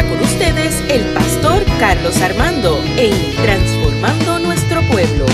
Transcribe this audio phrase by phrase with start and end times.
[0.00, 5.26] con ustedes el pastor Carlos Armando en Transformando Nuestro Pueblo.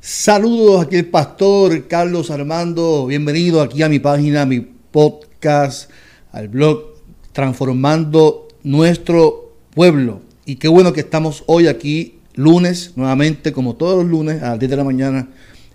[0.00, 3.04] Saludos aquí el pastor Carlos Armando.
[3.08, 5.90] Bienvenido aquí a mi página, a mi podcast,
[6.32, 6.94] al blog
[7.32, 10.22] Transformando Nuestro Pueblo.
[10.46, 14.60] Y qué bueno que estamos hoy aquí, lunes, nuevamente, como todos los lunes, a las
[14.60, 15.28] 10 de la mañana.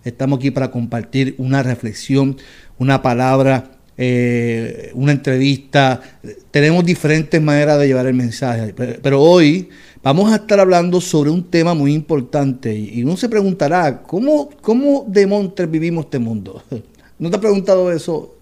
[0.04, 2.38] Estamos aquí para compartir una reflexión,
[2.78, 6.02] una palabra, eh, una entrevista.
[6.50, 8.74] Tenemos diferentes maneras de llevar el mensaje.
[8.74, 9.70] Pero hoy
[10.02, 12.76] vamos a estar hablando sobre un tema muy importante.
[12.76, 16.64] Y uno se preguntará, ¿cómo, cómo de montes vivimos este mundo?
[17.20, 18.36] ¿No te has preguntado eso?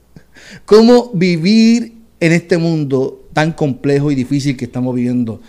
[0.66, 5.42] ¿Cómo vivir en este mundo tan complejo y difícil que estamos viviendo?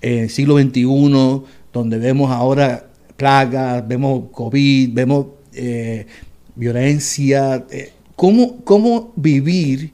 [0.00, 5.26] en el siglo XXI, donde vemos ahora plagas, vemos COVID, vemos
[5.58, 6.06] eh,
[6.54, 7.66] violencia.
[7.70, 9.92] Eh, ¿cómo, ¿Cómo vivir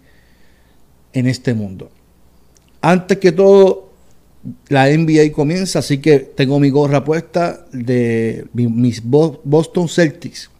[1.12, 1.90] en este mundo?
[2.80, 3.92] Antes que todo,
[4.68, 10.50] la NBA comienza, así que tengo mi gorra puesta de mis Boston Celtics.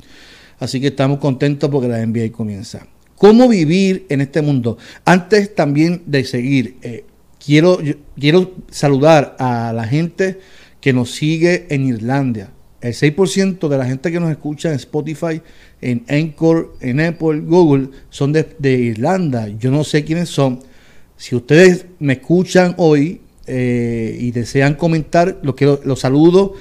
[0.58, 2.86] Así que estamos contentos porque la NBA comienza.
[3.16, 4.78] ¿Cómo vivir en este mundo?
[5.05, 7.05] Antes también de seguir, eh,
[7.44, 7.78] Quiero,
[8.18, 10.41] quiero saludar a la gente
[10.80, 12.50] que nos sigue en Irlanda.
[12.84, 15.40] El 6% de la gente que nos escucha en Spotify,
[15.80, 19.48] en Anchor, en Apple, Google, son de, Irlanda.
[19.48, 20.60] Yo no sé quiénes son.
[21.16, 26.52] Si ustedes me escuchan hoy eh, y desean comentar, los, quiero, los saludo.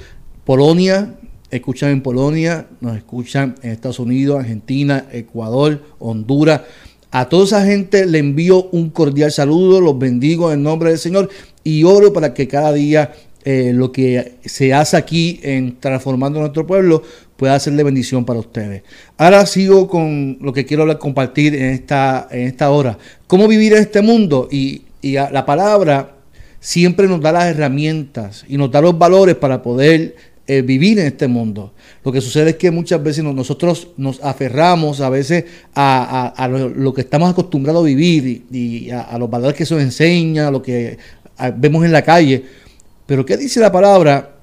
[0.46, 1.14] Polonia,
[1.50, 6.62] escuchan en Polonia, nos escuchan en Estados Unidos, Argentina, Ecuador, Honduras.
[7.10, 11.28] A toda esa gente le envío un cordial saludo, los bendigo en nombre del Señor
[11.62, 13.12] y oro para que cada día
[13.44, 17.02] eh, lo que se hace aquí en Transformando Nuestro Pueblo
[17.36, 18.82] pueda de bendición para ustedes.
[19.18, 22.96] Ahora sigo con lo que quiero compartir en esta, en esta hora.
[23.26, 24.48] ¿Cómo vivir en este mundo?
[24.50, 26.14] Y, la palabra
[26.60, 30.16] siempre nos da las herramientas y nos da los valores para poder
[30.46, 31.74] eh, vivir en este mundo.
[32.02, 37.02] Lo que sucede es que muchas veces nosotros nos aferramos a veces a, lo, que
[37.02, 40.96] estamos acostumbrados a vivir y, a, los valores que eso enseña, lo que
[41.58, 42.63] vemos en la calle.
[43.06, 44.36] Pero ¿qué dice la palabra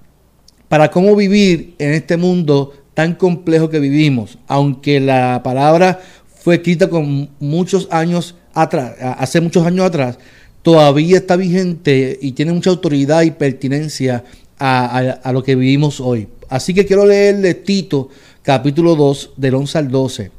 [0.67, 4.37] para cómo vivir en este mundo tan complejo que vivimos?
[4.47, 5.99] Aunque la palabra
[6.41, 10.17] fue escrita con muchos años atrás, hace muchos años atrás,
[10.61, 14.23] todavía está vigente y tiene mucha autoridad y pertinencia
[14.59, 16.27] a, lo que vivimos hoy.
[16.47, 18.09] Así que quiero leerle Tito
[18.43, 20.31] capítulo 2 del 11 al 12.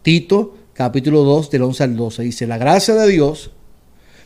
[0.00, 3.50] Tito capítulo 2 del 11 al 12 dice, la gracia de Dios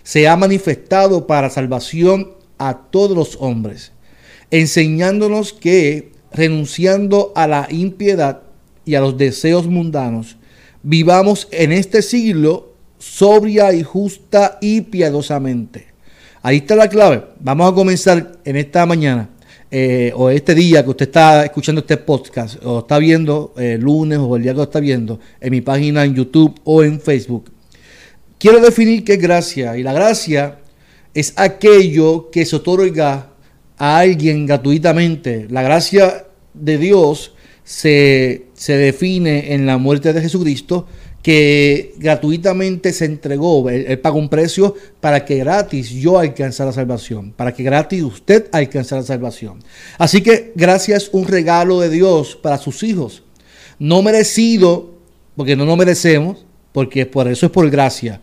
[0.04, 3.92] se ha manifestado para salvación a todos los hombres,
[4.50, 8.42] enseñándonos que renunciando a la impiedad
[8.84, 10.36] y a los deseos mundanos,
[10.82, 15.92] vivamos en este siglo sobria y justa y piadosamente
[16.44, 17.22] Ahí está la clave.
[17.38, 19.28] Vamos a comenzar en esta mañana
[19.70, 24.18] eh, o este día que usted está escuchando este podcast o está viendo eh, lunes
[24.18, 27.52] o el día que lo está viendo en mi página en YouTube o en Facebook.
[28.38, 29.76] Quiero definir qué es gracia.
[29.76, 30.58] Y la gracia
[31.14, 33.30] es aquello que se otorga
[33.78, 35.46] a alguien gratuitamente.
[35.50, 37.34] La gracia de Dios
[37.64, 40.86] se, se define en la muerte de Jesucristo
[41.22, 47.32] que gratuitamente se entregó, él, pagó un precio para que gratis yo alcanzara la salvación,
[47.32, 49.62] para que gratis usted alcanzara la salvación.
[49.98, 53.22] Así que gracia es un regalo de Dios para sus hijos,
[53.78, 54.98] no merecido,
[55.36, 58.20] porque no lo merecemos, porque por eso es por gracia.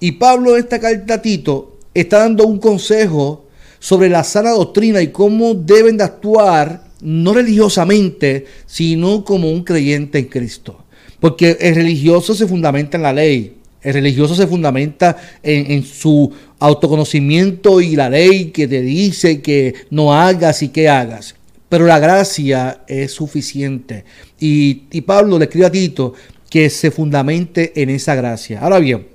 [0.00, 3.46] Y Pablo en esta carta Tito está dando un consejo
[3.78, 10.18] sobre la sana doctrina y cómo deben de actuar no religiosamente, sino como un creyente
[10.18, 10.84] en Cristo.
[11.18, 13.56] Porque el religioso se fundamenta en la ley.
[13.82, 20.14] El religioso se fundamenta en, su autoconocimiento y la ley que te dice que no
[20.14, 21.34] hagas y que hagas.
[21.70, 24.04] Pero la gracia es suficiente.
[24.38, 26.12] Y, y Pablo le escribe a Tito
[26.50, 28.60] que se fundamente en esa gracia.
[28.60, 29.06] Ahora bien,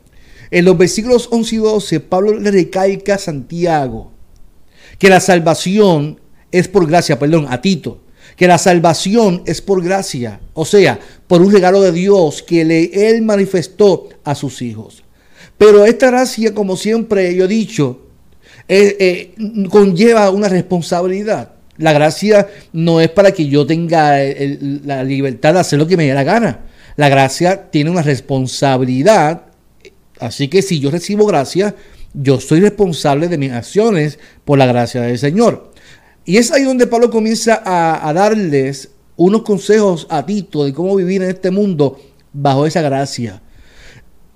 [0.51, 4.11] en los versículos 11 y 12, Pablo le recalca a Santiago
[4.99, 6.19] que la salvación
[6.51, 8.01] es por gracia, perdón, a Tito,
[8.35, 13.09] que la salvación es por gracia, o sea, por un regalo de Dios que le,
[13.09, 15.03] Él manifestó a sus hijos.
[15.57, 18.01] Pero esta gracia, como siempre yo he dicho,
[18.67, 21.51] eh, eh, conlleva una responsabilidad.
[21.77, 24.17] La gracia no es para que yo tenga
[24.85, 26.61] la libertad de hacer lo que me dé la gana.
[26.95, 29.41] La gracia tiene una responsabilidad.
[30.19, 31.75] Así que si yo recibo gracia,
[32.13, 35.71] yo soy responsable de mis acciones por la gracia del Señor.
[36.25, 41.21] Y es ahí donde Pablo comienza a, darles unos consejos a Tito de cómo vivir
[41.21, 41.99] en este mundo
[42.33, 43.41] bajo esa gracia.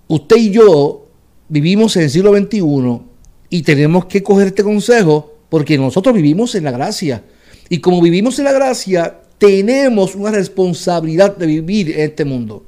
[0.07, 1.07] Usted y yo
[1.47, 3.01] vivimos en el siglo XXI
[3.49, 7.23] y tenemos que coger este consejo porque nosotros vivimos en la gracia.
[7.69, 12.65] Y como vivimos en la gracia, tenemos una responsabilidad de vivir en este mundo.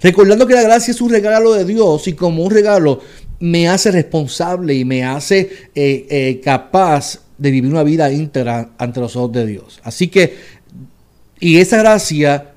[0.00, 3.00] Recordando que la gracia es un regalo de Dios y como un regalo
[3.40, 9.00] me hace responsable y me hace eh, eh, capaz de vivir una vida íntegra ante
[9.00, 9.80] los ojos de Dios.
[9.84, 10.36] Así que,
[11.40, 12.52] y esa gracia,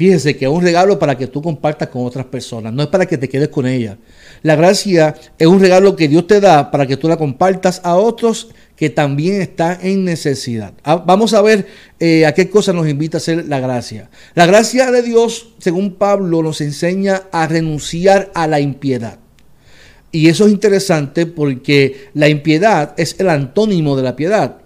[0.00, 3.04] fíjese que es un regalo para que tú compartas con otras personas, no es para
[3.04, 3.98] que te quedes con ella.
[4.40, 7.96] La gracia es un regalo que Dios te da para que tú la compartas a
[7.96, 10.72] otros que también están en necesidad.
[10.84, 11.66] Ah, vamos a ver
[11.98, 14.08] eh, a qué cosa nos invita a hacer la gracia.
[14.34, 19.18] La gracia de Dios, según Pablo, nos enseña a renunciar a la impiedad.
[20.12, 24.59] Y eso es interesante porque la impiedad es el antónimo de la piedad.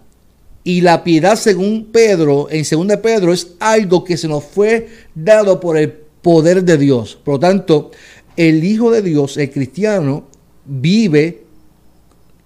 [0.65, 5.61] Y la piedad, según Pedro, en 2 Pedro, es algo que se nos fue dado
[5.61, 7.19] por el poder de Dios.
[7.23, 7.91] Por lo tanto,
[8.35, 10.27] el Hijo de Dios, el cristiano,
[10.65, 11.45] vive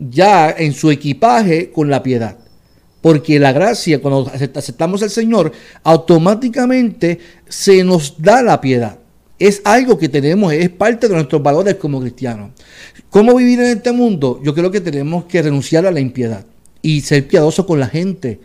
[0.01, 2.37] ya en su equipaje con la piedad.
[3.01, 5.53] Porque la gracia, cuando aceptamos al Señor,
[5.85, 8.99] automáticamente se nos da la piedad
[9.39, 12.51] es algo que tenemos, es parte de nuestros valores como cristianos.
[13.09, 14.41] ¿Cómo vivir en este mundo?
[14.43, 16.45] Yo creo que tenemos que renunciar a la impiedad
[16.89, 18.41] y ser piadoso con la gente.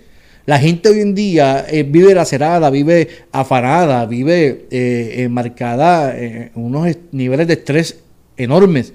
[0.46, 6.94] La gente hoy en día eh, vive lacerada, vive afanada, vive eh, marcada en unos
[7.14, 8.00] niveles de estrés
[8.36, 8.92] enormes.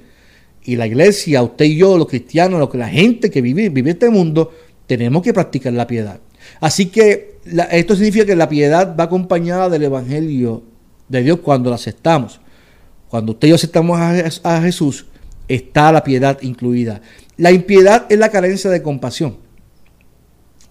[0.65, 3.93] Y la iglesia, usted y yo, los cristianos, lo que la gente que vive, vive
[3.93, 4.53] este mundo,
[4.87, 6.21] tenemos que practicar la piedad.
[6.61, 7.39] Así que
[7.71, 10.62] esto significa que la piedad va acompañada del Evangelio
[11.09, 12.39] de Dios cuando la aceptamos.
[13.09, 15.06] Cuando usted y yo aceptamos a, Jesús,
[15.49, 17.00] está la piedad incluida.
[17.38, 19.38] La impiedad es la carencia de compasión.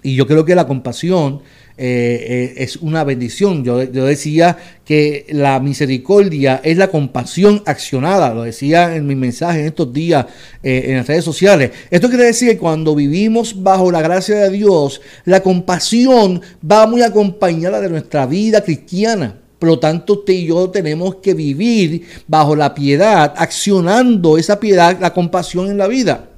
[0.03, 1.41] Y yo creo que la compasión
[1.77, 3.63] eh, eh, es una bendición.
[3.63, 8.33] Yo, decía que la misericordia es la compasión accionada.
[8.33, 10.25] Lo decía en mi mensaje en estos días
[10.61, 11.71] eh, en las redes sociales.
[11.89, 17.01] Esto quiere decir que cuando vivimos bajo la gracia de Dios, la compasión va muy
[17.01, 19.39] acompañada de nuestra vida cristiana.
[19.57, 24.97] Por lo tanto, usted y yo tenemos que vivir bajo la piedad, accionando esa piedad,
[24.99, 26.29] la compasión en la vida.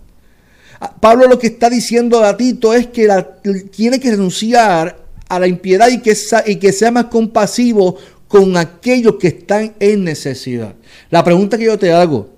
[0.80, 3.08] Ah, Pablo lo que está diciendo a Tito es que
[3.72, 4.98] tiene que renunciar
[5.28, 6.16] a la impiedad y que,
[6.74, 7.98] sea más compasivo
[8.28, 10.76] con aquellos que están en necesidad.
[11.10, 12.30] La pregunta que yo te hago,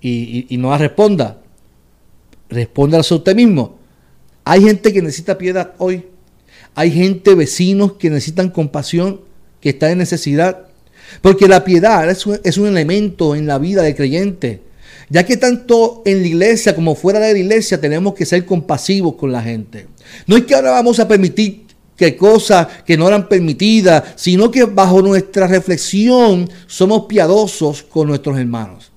[0.00, 1.42] y, no la responda,
[2.48, 3.78] responda a usted mismo.
[4.44, 6.06] Hay gente que necesita piedad hoy.
[6.74, 9.20] Hay gente, vecinos que necesitan compasión
[9.60, 10.68] que está en necesidad.
[11.20, 14.62] Porque la piedad es un, es un elemento en la vida del creyente.
[15.10, 19.16] Ya que tanto en la iglesia como fuera de la iglesia tenemos que ser compasivos
[19.16, 19.88] con la gente.
[20.26, 21.66] No es que ahora vamos a permitir
[21.96, 28.38] que cosas que no eran permitidas, sino que bajo nuestra reflexión somos piadosos con nuestros
[28.38, 28.90] hermanos.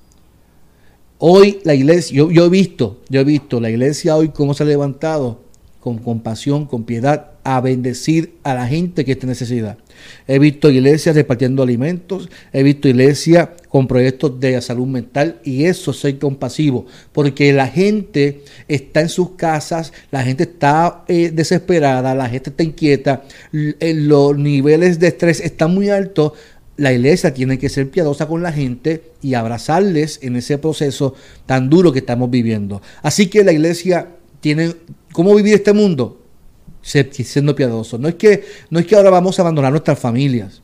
[1.17, 4.63] Hoy la iglesia, yo, yo he visto, yo he visto la iglesia hoy cómo se
[4.63, 5.41] ha levantado
[5.79, 9.77] con compasión, con piedad, a bendecir a la gente que está en necesidad.
[10.27, 15.93] He visto iglesias repartiendo alimentos, he visto iglesias con proyectos de salud mental y eso
[15.93, 22.29] soy compasivo, porque la gente está en sus casas, la gente está eh, desesperada, la
[22.29, 26.33] gente está inquieta, eh, los niveles de estrés están muy altos.
[26.75, 31.13] La iglesia tiene que ser piadosa con la gente y abrazarles en ese proceso
[31.45, 32.81] tan duro que estamos viviendo.
[33.03, 34.07] Así que la iglesia
[34.39, 34.73] tiene
[35.11, 36.22] cómo vivir este mundo
[36.83, 37.97] siendo piadoso.
[37.97, 40.61] No es, que, no es que ahora vamos a abandonar nuestras familias.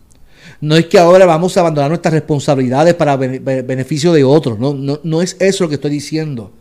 [0.62, 4.60] No es que ahora vamos a abandonar nuestras responsabilidades para beneficio de otros.
[4.60, 6.52] No, no, es eso lo que estoy diciendo.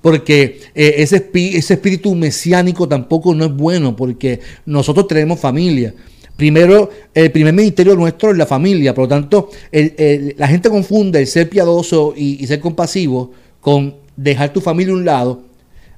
[0.00, 5.92] Porque eh, ese, ese espíritu mesiánico tampoco no es bueno, porque nosotros tenemos familia.
[6.36, 8.94] Primero, el primer ministerio nuestro es la familia.
[8.94, 14.52] Por lo tanto, la gente confunde el ser piadoso y, y ser compasivo con dejar
[14.52, 15.42] tu familia a un lado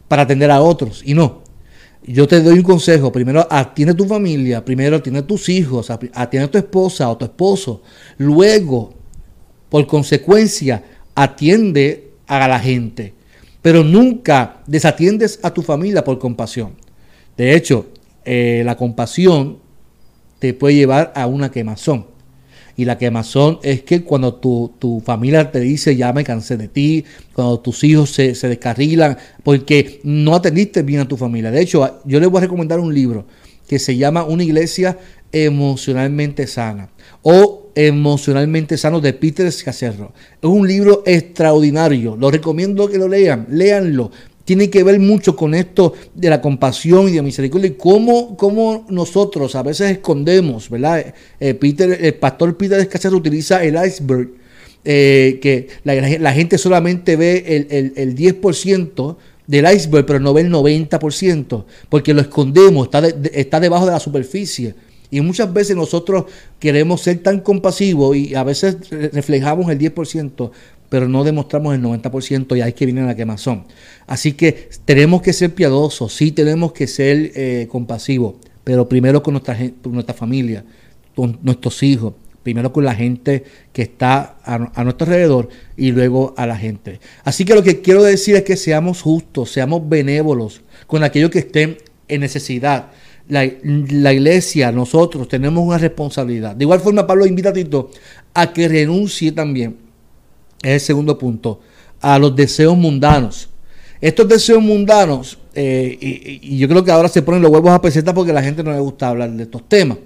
[0.09, 1.03] para atender a otros.
[1.05, 1.43] Y no,
[2.12, 3.12] yo te doy un consejo.
[3.12, 4.64] Primero, atiende a tu familia.
[4.64, 5.90] Primero, atiende a tus hijos.
[5.90, 7.83] Atiende a tu esposa o tu esposo.
[8.19, 8.95] Luego,
[9.69, 10.83] por consecuencia,
[11.14, 13.14] atiende a la gente.
[13.62, 16.75] Pero nunca desatiendes a tu familia por compasión.
[17.37, 17.87] De hecho,
[18.25, 19.59] eh, la compasión
[20.38, 22.07] te puede llevar a una quemazón.
[22.80, 27.04] Y la quemazón es que cuando tu, familia te dice ya me cansé de ti,
[27.34, 31.50] cuando tus hijos se, descarrilan, porque no atendiste bien a tu familia.
[31.50, 33.26] De hecho, yo les voy a recomendar un libro
[33.68, 34.96] que se llama Una iglesia
[35.30, 36.88] emocionalmente sana
[37.20, 40.14] o emocionalmente sano de Peter Scacerro.
[40.40, 44.10] Es un libro extraordinario, lo recomiendo que lo lean, léanlo.
[44.50, 48.85] Tiene que ver mucho con esto de la compasión y de misericordia y cómo, cómo
[48.88, 51.14] nosotros a veces escondemos, ¿verdad?
[51.38, 54.30] Eh, Peter, el pastor Peter Escácer utiliza el iceberg,
[54.85, 59.16] eh, que la, gente solamente ve el, el, el 10%
[59.47, 64.00] del iceberg, pero no ve el 90%, porque lo escondemos, está, está debajo de la
[64.00, 64.75] superficie.
[65.12, 66.25] Y muchas veces nosotros
[66.59, 70.50] queremos ser tan compasivos y a veces reflejamos el 10%,
[70.90, 73.64] pero no demostramos el 90% y hay que viene la quemazón.
[74.06, 79.35] Así que tenemos que ser piadosos, sí tenemos que ser eh, compasivos, pero primero con
[79.35, 80.64] nuestra, con nuestra familia,
[81.14, 86.47] con nuestros hijos, primero con la gente que está a, nuestro alrededor y luego a
[86.47, 86.99] la gente.
[87.23, 91.38] Así que lo que quiero decir es que seamos justos, seamos benévolos con aquellos que
[91.38, 91.78] estén
[92.09, 92.88] en necesidad.
[93.28, 96.56] La, la, iglesia, nosotros tenemos una responsabilidad.
[96.56, 97.90] De igual forma, Pablo invita a Tito
[98.35, 99.89] a que renuncie también
[100.62, 101.61] es el segundo punto,
[102.00, 103.49] a los deseos mundanos.
[104.00, 108.14] Estos deseos mundanos, eh, y, yo creo que ahora se ponen los huevos a peseta
[108.14, 109.99] porque la gente no le gusta hablar de estos temas,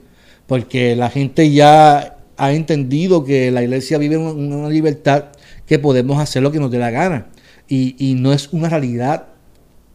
[0.46, 5.26] porque la gente ya ha entendido que la iglesia vive una, libertad
[5.66, 7.28] que podemos hacer lo que nos dé la gana,
[7.68, 9.26] y, y no es una realidad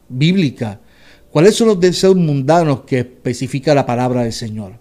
[0.07, 0.79] bíblica.
[1.31, 4.73] ¿Cuáles son los deseos mundanos que especifica la palabra del Señor?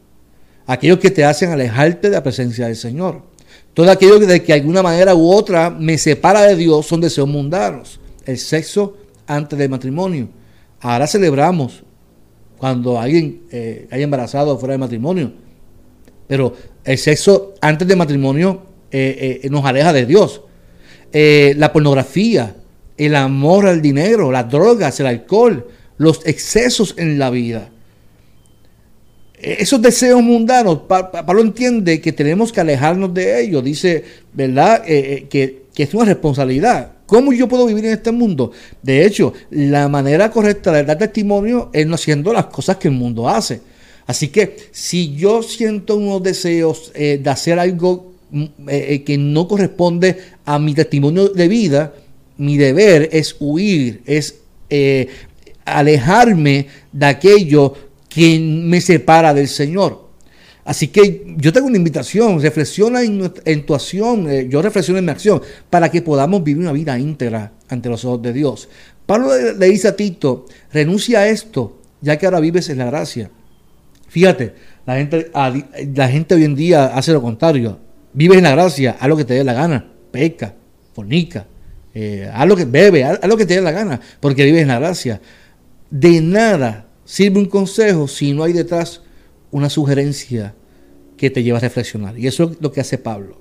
[0.66, 3.22] Aquellos que te hacen alejarte de la presencia del Señor.
[3.74, 7.28] Todo aquello de que de alguna manera u otra me separa de Dios son deseos
[7.28, 8.00] mundanos.
[8.24, 10.28] El sexo antes del matrimonio.
[10.80, 11.82] Ahora celebramos
[12.58, 15.32] cuando alguien eh, haya embarazado fuera de matrimonio.
[16.26, 20.42] Pero el sexo antes del matrimonio eh, eh, nos aleja de Dios.
[21.12, 22.56] la pornografía,
[22.96, 27.70] el amor al dinero, las drogas, el alcohol, los excesos en la vida
[29.40, 33.62] esos deseos mundanos, Pablo entiende que tenemos que alejarnos de ellos.
[33.62, 34.82] Dice, ¿verdad?
[34.86, 36.92] Eh, eh, que, es una responsabilidad.
[37.06, 38.50] ¿Cómo yo puedo vivir en este mundo?
[38.82, 42.94] De hecho, la manera correcta de dar testimonio es no haciendo las cosas que el
[42.94, 43.60] mundo hace.
[44.06, 48.44] Así que si yo siento unos deseos eh, de hacer algo mm,
[49.06, 51.94] que no corresponde a mi testimonio de vida,
[52.38, 54.34] mi deber es huir, es
[55.64, 57.87] alejarme de aquello
[58.18, 60.08] quien me separa del Señor.
[60.64, 65.12] Así que yo tengo una invitación, reflexiona en, tu acción, eh, yo reflexiono en mi
[65.12, 68.68] acción, para que podamos vivir una vida íntegra ante los ojos de Dios.
[69.06, 73.30] Pablo le, dice a Tito, renuncia a esto, ya que ahora vives en la gracia.
[74.08, 75.30] Fíjate, la gente,
[75.94, 77.78] la gente hoy en día hace lo contrario,
[78.14, 80.56] vives en la gracia, haz lo que te dé la gana, peca,
[80.92, 81.46] fornica,
[81.94, 84.68] eh, haz lo que bebe, haz lo que te dé la gana, porque vives en
[84.68, 85.20] la gracia.
[85.88, 89.00] De nada sirve un consejo si no hay detrás
[89.50, 90.54] una sugerencia
[91.16, 92.18] que te lleva a reflexionar.
[92.18, 93.38] Y eso es lo que hace Pablo.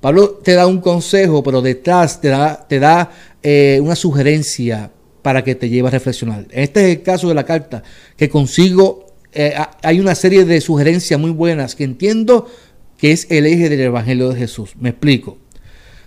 [0.00, 3.10] Pablo te da un consejo, pero detrás te da, te da
[3.42, 4.90] eh, una sugerencia
[5.20, 6.46] para que te lleve a reflexionar.
[6.50, 7.82] Este es el caso de la carta,
[8.16, 12.48] que consigo, eh, hay una serie de sugerencias muy buenas que entiendo
[12.96, 14.70] que es el eje del Evangelio de Jesús.
[14.80, 15.36] Me explico.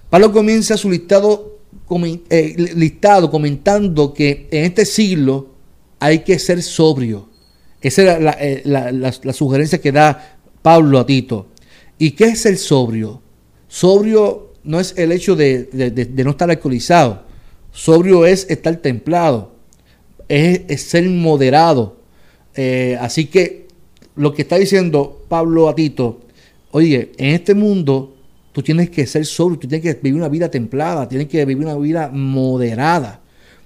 [0.10, 1.60] Pablo comienza su listado,
[2.30, 5.51] eh, listado comentando que en este siglo
[6.02, 7.30] hay que ser sobrio.
[7.80, 11.48] Esa es eh, la, sugerencia que da Pablo a Tito.
[12.00, 13.22] ¿Y qué es el sobrio?
[13.68, 15.70] Sobrio no es el hecho de,
[16.26, 17.24] no estar alcoholizado.
[17.72, 19.54] Sobrio es estar templado.
[20.28, 21.98] Es, ser moderado.
[22.56, 23.68] Eh, así que
[24.16, 26.22] lo que está diciendo Pablo a Tito,
[26.72, 28.16] oye, en este mundo
[28.54, 31.64] tú tienes que ser sobrio, tú tienes que vivir una vida templada, tienes que vivir
[31.64, 33.21] una vida moderada.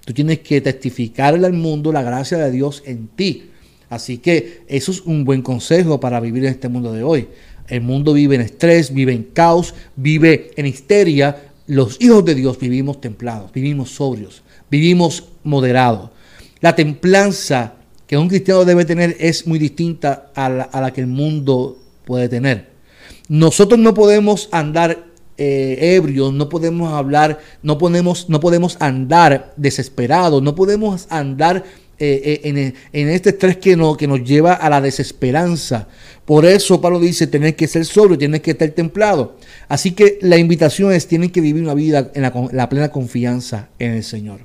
[0.05, 3.50] Tú tienes que testificarle al mundo la gracia de Dios en ti.
[3.89, 7.27] Así que eso es un buen consejo para vivir en este mundo de hoy.
[7.67, 11.50] El mundo vive en estrés, vive en caos, vive en histeria.
[11.65, 16.12] Los hijos de Dios vivimos templados, vivimos sobrios, vivimos moderados.
[16.62, 17.74] La templanza
[18.05, 21.79] que un cristiano debe tener es muy distinta a la, a la que el mundo
[22.05, 22.69] puede tener.
[23.27, 30.42] Nosotros no podemos andar eh, ebrios, no podemos hablar, no podemos, no podemos andar desesperados,
[30.42, 31.63] no podemos andar
[31.98, 35.88] eh, eh, en, este estrés que, no, que nos lleva a la desesperanza.
[36.25, 39.38] Por eso Pablo dice, tener que ser sobrio, tener que estar templado.
[39.68, 43.92] Así que la invitación es, tienen que vivir una vida en la plena confianza en
[43.92, 44.39] el Señor.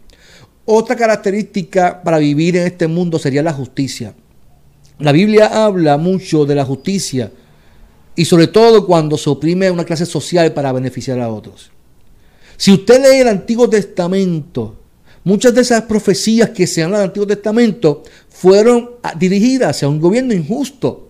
[0.65, 4.15] Otra característica para vivir en este mundo sería la justicia.
[4.99, 7.33] La Biblia habla mucho de la justicia
[8.21, 11.71] y sobre todo cuando se oprime una clase social para beneficiar a otros.
[12.59, 14.77] Si usted lee el Antiguo Testamento,
[15.25, 20.35] muchas de esas profecías que se hablan del Antiguo Testamento fueron dirigidas hacia un gobierno
[20.35, 21.09] injusto.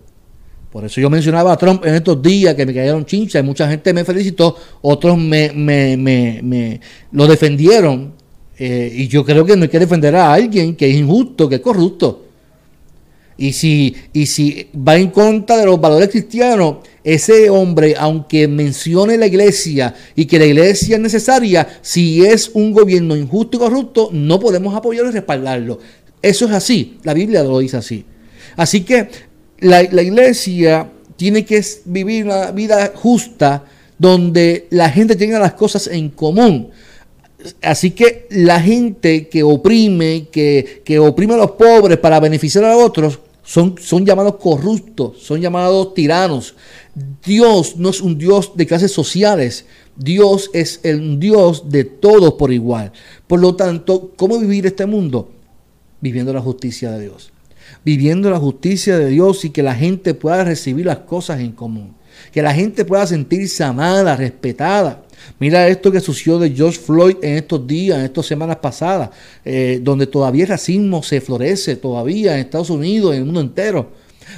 [0.70, 3.68] Por eso yo mencionaba a Trump en estos días que me cayeron chinchas y mucha
[3.68, 8.20] gente me felicitó, otros me, me, me, lo defendieron
[8.56, 11.56] Eh, y yo creo que no hay que defender a alguien que es injusto, que
[11.56, 12.26] es corrupto.
[13.40, 19.16] Y si, y si va en contra de los valores cristianos, ese hombre, aunque mencione
[19.16, 24.10] la iglesia y que la iglesia es necesaria, si es un gobierno injusto y corrupto,
[24.12, 25.78] no podemos apoyarlo y respaldarlo.
[26.20, 28.04] Eso es así, la Biblia lo dice así.
[28.58, 29.08] Así que
[29.60, 33.64] la, la iglesia tiene que vivir una vida justa
[33.96, 36.68] donde la gente tenga las cosas en común.
[37.62, 42.76] Así que la gente que oprime, que, que oprime a los pobres para beneficiar a
[42.76, 43.18] otros,
[43.50, 46.54] son, son llamados corruptos, son llamados tiranos.
[47.24, 49.66] Dios no es un Dios de clases sociales,
[49.96, 52.92] Dios es el Dios de todos por igual.
[53.26, 55.32] Por lo tanto, ¿cómo vivir este mundo?
[56.00, 57.32] Viviendo la justicia de Dios.
[57.84, 61.96] Viviendo la justicia de Dios y que la gente pueda recibir las cosas en común.
[62.32, 65.02] Que la gente pueda sentirse amada, respetada.
[65.38, 69.10] Mira esto que sucedió de George Floyd en estos días, en estas semanas pasadas,
[69.44, 73.90] eh, donde todavía el racismo se florece, todavía en Estados Unidos, en el mundo entero.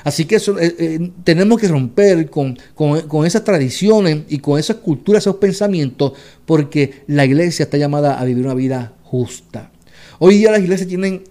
[0.04, 5.22] Así que eh, eh, tenemos que romper con, con, esas tradiciones y con esas culturas,
[5.22, 6.12] esos pensamientos,
[6.46, 9.70] porque la iglesia está llamada a vivir una vida justa.
[10.18, 11.24] Hoy día las iglesias tienen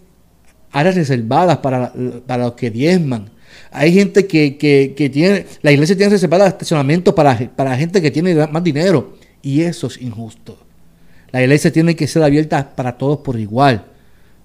[0.71, 1.93] áreas reservadas para,
[2.25, 3.31] para los que diezman.
[3.71, 8.35] Hay gente que, que, tiene, la iglesia tiene reservadas estacionamientos para, para gente que tiene
[8.47, 9.15] más dinero.
[9.41, 10.57] Y eso es injusto.
[11.31, 13.85] La iglesia tiene que ser abierta para todos por igual.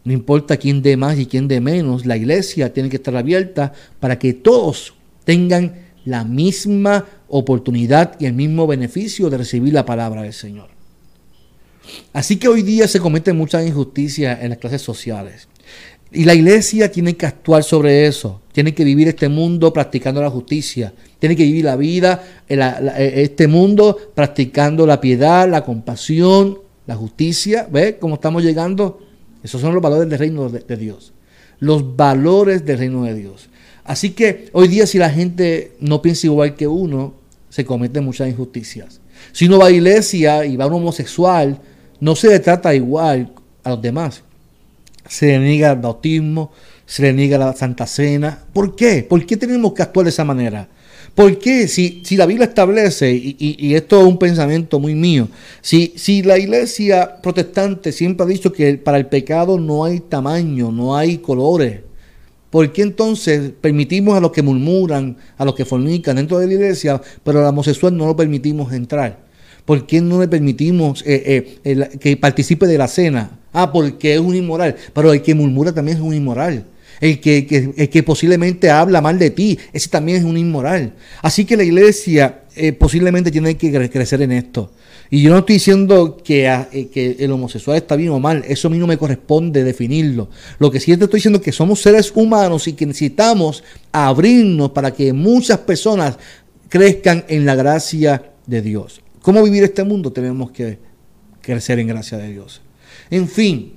[0.04, 3.72] No importa quién dé más y quién dé menos, la iglesia tiene que estar abierta
[3.98, 10.22] para que todos tengan la misma oportunidad y el mismo beneficio de recibir la palabra
[10.22, 10.68] del Señor.
[12.12, 15.48] Así que hoy día se cometen muchas injusticias en las clases sociales.
[16.12, 20.30] Y la iglesia tiene que actuar sobre eso, tiene que vivir este mundo practicando la
[20.30, 27.66] justicia, tiene que vivir la vida, este mundo practicando la piedad, la compasión, la justicia.
[27.70, 29.00] ¿Ve cómo estamos llegando?
[29.42, 31.12] Esos son los valores del reino de, Dios.
[31.58, 33.48] Los valores del reino de Dios.
[33.84, 37.14] Así que hoy día si la gente no piensa igual que uno,
[37.50, 39.00] se cometen muchas injusticias.
[39.32, 41.58] Si uno va a iglesia y va a un homosexual,
[41.98, 43.32] no se le trata igual
[43.64, 44.22] a los demás
[45.08, 46.52] se niega el bautismo,
[46.86, 48.44] se niega la Santa Cena.
[48.52, 49.04] ¿Por qué?
[49.08, 50.68] ¿Por qué tenemos que actuar de esa manera?
[51.16, 51.66] ¿Por qué?
[51.66, 55.28] Si, si la Biblia establece, y, esto es un pensamiento muy mío,
[55.62, 60.70] si, si la iglesia protestante siempre ha dicho que para el pecado no hay tamaño,
[60.70, 61.80] no hay colores,
[62.50, 66.52] ¿por qué entonces permitimos a los que murmuran, a los que fornican dentro de la
[66.52, 69.24] iglesia, pero al homosexual no lo permitimos entrar?
[69.64, 73.40] ¿Por qué no le permitimos eh, eh, que participe de la cena?
[73.58, 74.76] Ah, porque es un inmoral.
[74.92, 76.66] Pero el que murmura también es un inmoral.
[77.00, 80.92] El que, el que posiblemente habla mal de ti, ese también es un inmoral.
[81.22, 84.72] Así que la iglesia eh, posiblemente tiene que crecer en esto.
[85.08, 88.44] Y yo no estoy diciendo que, ah, eh, que, el homosexual está bien o mal,
[88.46, 90.28] eso a mí no me corresponde definirlo.
[90.58, 94.72] Lo que sí te estoy diciendo es que somos seres humanos y que necesitamos abrirnos
[94.72, 96.18] para que muchas personas
[96.68, 99.00] crezcan en la gracia de Dios.
[99.22, 100.12] ¿Cómo vivir este mundo?
[100.12, 100.78] Tenemos que
[101.40, 102.60] crecer en gracia de Dios.
[103.10, 103.74] En fin,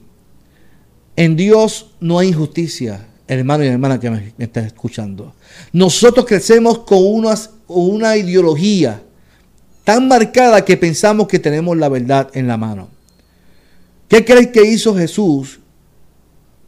[1.15, 5.35] en Dios no hay injusticia, hermano y hermana que me, estás escuchando.
[5.73, 6.99] Nosotros crecemos con
[7.67, 9.01] una ideología
[9.83, 12.89] tan marcada que pensamos que tenemos la verdad en la mano.
[14.07, 15.59] ¿Qué crees que hizo Jesús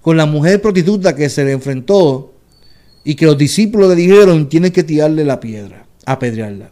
[0.02, 2.34] con la mujer prostituta que se le enfrentó
[3.04, 6.72] y que los discípulos le dijeron tiene que tirarle la piedra, apedrearla?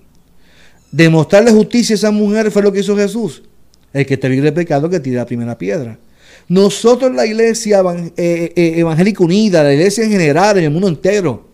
[0.92, 3.44] Demostrarle justicia a esa mujer fue lo que hizo Jesús.
[3.94, 5.98] El que te libre pecado que tire la primera piedra.
[6.48, 7.82] Nosotros la iglesia
[8.18, 11.48] eh, eh, evangélica unida, la iglesia en general, en el mundo entero,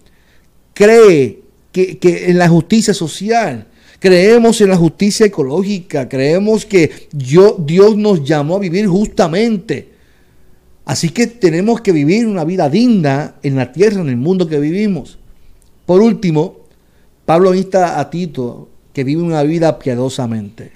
[0.73, 3.67] cree que, en la justicia social,
[3.99, 9.89] creemos en la justicia ecológica, creemos que Dios nos llamó a vivir justamente.
[10.85, 14.59] Así que tenemos que vivir una vida digna en la tierra, en el mundo que
[14.59, 15.17] vivimos.
[15.85, 16.65] Por último,
[17.25, 20.73] Pablo insta a Tito que vive una vida piadosamente.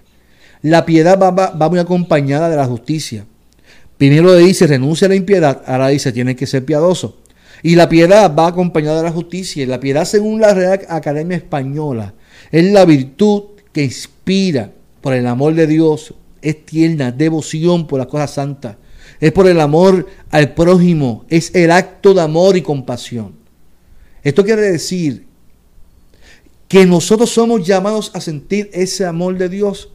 [0.62, 3.26] La piedad va, muy acompañada de la justicia.
[3.98, 7.18] Primero le dice renuncia a la impiedad, ahora dice tiene que ser piadoso.
[7.64, 9.64] Y la piedad va acompañada de la justicia.
[9.64, 12.14] Y la piedad, según la Real Academia Española,
[12.52, 13.44] es la virtud
[13.74, 18.78] que inspira por el amor de Dios, es tierna, devoción por las cosas santas,
[19.20, 23.36] es por el amor al prójimo, es el acto de amor y compasión.
[24.24, 25.26] Esto quiere decir
[26.68, 29.90] que nosotros somos llamados a sentir ese amor de Dios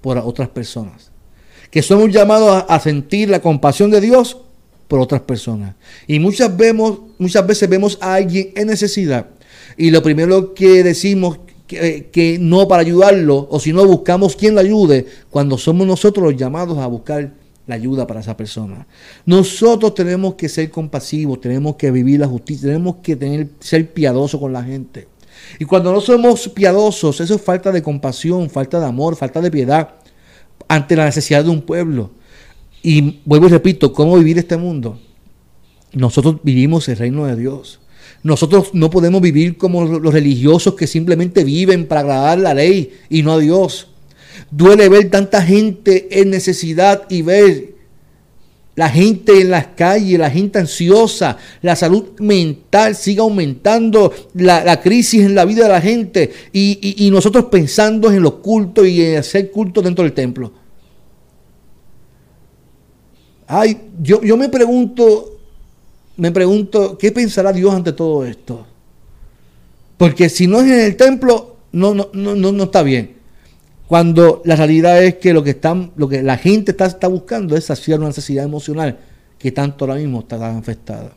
[0.00, 1.10] por otras personas.
[1.70, 4.38] Que somos llamados a, sentir la compasión de Dios
[4.88, 5.76] por otras personas.
[6.06, 9.28] Y muchas, vemos, muchas veces vemos a alguien en necesidad
[9.76, 14.54] y lo primero que decimos que, que no para ayudarlo o si no buscamos quien
[14.54, 17.32] lo ayude cuando somos nosotros los llamados a buscar
[17.66, 18.86] la ayuda para esa persona.
[19.24, 24.40] Nosotros tenemos que ser compasivos, tenemos que vivir la justicia, tenemos que tener, ser piadosos
[24.40, 25.06] con la gente.
[25.58, 29.50] Y cuando no somos piadosos, eso es falta de compasión, falta de amor, falta de
[29.50, 29.94] piedad
[30.68, 32.12] ante la necesidad de un pueblo.
[32.82, 34.98] Y vuelvo y repito, ¿cómo vivir este mundo?
[35.92, 37.80] Nosotros vivimos el reino de Dios.
[38.22, 43.22] Nosotros no podemos vivir como los religiosos que simplemente viven para agradar la ley y
[43.22, 43.88] no a Dios.
[44.50, 47.79] Duele ver tanta gente en necesidad y ver
[48.80, 55.20] la gente en las calles, la gente ansiosa, la salud mental sigue aumentando, la, crisis
[55.20, 59.50] en la vida de la gente y, nosotros pensando en los cultos y en hacer
[59.50, 60.50] cultos dentro del templo.
[63.46, 65.38] Ay, yo, yo me pregunto,
[66.16, 68.66] me pregunto, ¿qué pensará Dios ante todo esto?
[69.98, 73.19] Porque si no es en el templo, no, no, no, no está bien.
[73.90, 77.56] Cuando la realidad es que lo que, están, lo que la gente está, está buscando
[77.56, 79.00] es saciar una necesidad emocional
[79.36, 81.12] que tanto ahora mismo está tan afectada.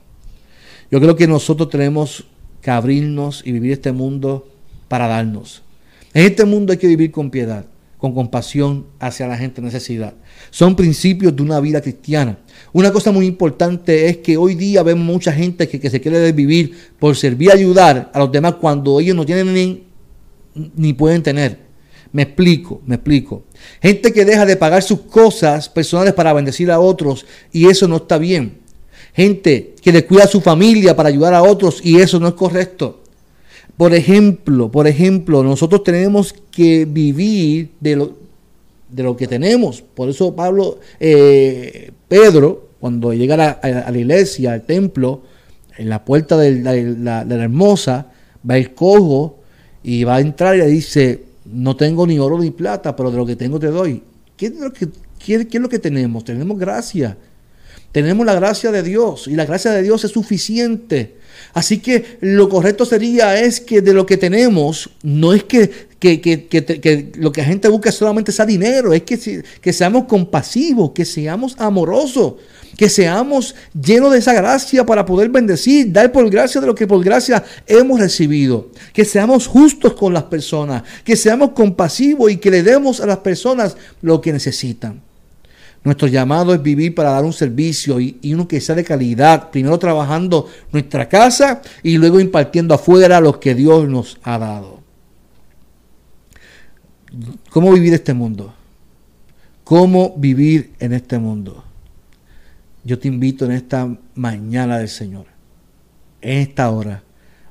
[0.90, 2.26] Yo creo que nosotros tenemos
[2.64, 4.48] que abrirnos y vivir este mundo
[4.88, 5.62] para darnos.
[6.16, 7.68] En este mundo hay que vivir con piedad,
[8.00, 10.16] con compasión hacia la gente en necesidad.
[10.50, 12.40] Son principios de una vida cristiana.
[12.72, 16.76] Una cosa muy importante es que hoy día vemos mucha gente que, se quiere vivir
[16.98, 19.84] por servir y ayudar a los demás cuando ellos no tienen ni,
[20.76, 21.63] ni pueden tener.
[22.14, 23.44] Me explico, me explico.
[23.82, 27.98] Gente que deja de pagar sus cosas personales para bendecir a otros y eso no
[27.98, 28.60] está bien.
[29.16, 33.02] Gente que descuida a su familia para ayudar a otros y eso no es correcto.
[33.78, 38.14] Por ejemplo, por ejemplo, nosotros tenemos que vivir de lo,
[38.90, 39.82] de lo que tenemos.
[39.82, 45.24] Por eso Pablo, eh, Pedro, cuando llega a la, iglesia, al templo,
[45.80, 48.12] en la puerta de la, de la hermosa,
[48.48, 49.40] va el cojo
[49.82, 53.18] y va a entrar y le dice, no tengo ni oro ni plata, pero de
[53.18, 54.02] lo que tengo te doy.
[54.38, 54.90] ¿Qué es lo que,
[55.70, 56.24] que tenemos?
[56.24, 57.18] Tenemos gracia.
[57.92, 61.18] Tenemos la gracia de Dios y la gracia de Dios es suficiente.
[61.54, 67.12] Así que lo correcto sería es que de lo que tenemos, no es que, que,
[67.18, 71.56] lo que la gente busca solamente sea dinero, es que, que seamos compasivos, que seamos
[71.60, 72.36] amorosos,
[72.78, 76.88] que seamos llenos de esa gracia para poder bendecir, dar por gracia de lo que
[76.88, 78.70] por gracia hemos recibido.
[78.94, 83.18] Que seamos justos con las personas, que seamos compasivos y que le demos a las
[83.18, 85.02] personas lo que necesitan.
[85.84, 89.78] Nuestro llamado es vivir para dar un servicio y, uno que sea de calidad, primero
[89.78, 94.82] trabajando nuestra casa y luego impartiendo afuera lo que Dios nos ha dado.
[97.50, 98.54] ¿Cómo vivir este mundo?
[99.66, 101.64] ¿Cómo vivir en este mundo?
[102.84, 105.26] Yo te invito en esta mañana del Señor,
[106.22, 107.04] en esta hora,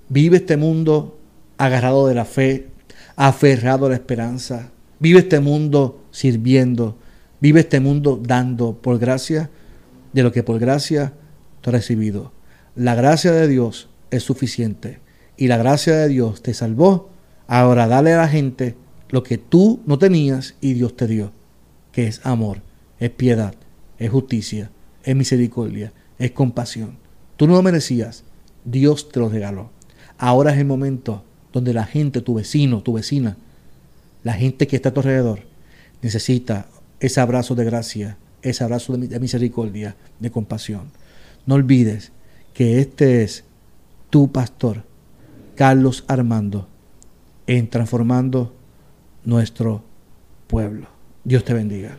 [0.09, 1.19] vive este mundo
[1.57, 2.69] agarrado de la fe,
[3.17, 6.99] aferrado a la esperanza, vive este mundo sirviendo,
[7.41, 9.51] vive este mundo dando por gracia
[10.13, 11.15] de lo que por gracia
[11.63, 12.33] te has recibido.
[12.75, 15.01] La gracia de Dios es suficiente
[15.37, 17.11] y la gracia de Dios te salvó.
[17.47, 18.77] Ahora dale a la gente
[19.09, 21.33] lo que tú no tenías y Dios te dio,
[21.91, 22.61] que es amor,
[22.99, 23.55] es piedad,
[23.99, 24.71] es justicia
[25.05, 26.99] es misericordia, es compasión.
[27.37, 28.25] Tú no lo merecías,
[28.65, 29.71] Dios te lo regaló.
[30.19, 33.37] Ahora es el momento donde la gente, tu vecino, tu vecina,
[34.23, 35.41] la gente que está a tu alrededor,
[36.01, 36.67] necesita
[37.01, 40.91] ese abrazo de gracia, ese abrazo de misericordia, de compasión.
[41.47, 42.13] No olvides
[42.55, 43.45] que este es
[44.11, 44.85] tu pastor,
[45.57, 46.69] Carlos Armando,
[47.47, 48.55] en transformando
[49.25, 49.83] nuestro
[50.47, 50.87] pueblo.
[51.25, 51.99] Dios te bendiga.